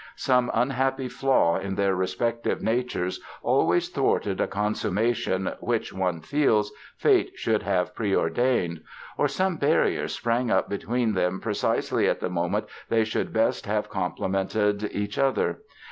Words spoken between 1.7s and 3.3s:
their respective natures